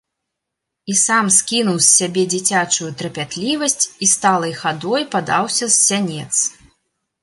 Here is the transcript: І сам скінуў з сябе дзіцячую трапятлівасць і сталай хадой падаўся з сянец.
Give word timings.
І 0.93 0.95
сам 1.07 1.29
скінуў 1.39 1.77
з 1.81 1.85
сябе 1.97 2.23
дзіцячую 2.35 2.89
трапятлівасць 3.03 3.81
і 3.85 4.05
сталай 4.17 4.59
хадой 4.65 5.09
падаўся 5.17 5.65
з 5.69 5.75
сянец. 5.87 6.31